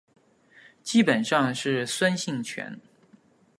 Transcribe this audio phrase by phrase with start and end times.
[0.81, 2.79] 基本上是酸性泉。